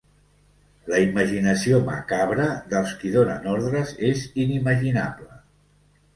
La 0.93 1.01
imaginació 1.03 1.81
macabra 1.89 2.47
dels 2.73 2.95
qui 3.03 3.13
donen 3.17 3.47
ordres 3.53 3.95
és 4.09 4.27
inimaginable. 4.47 5.33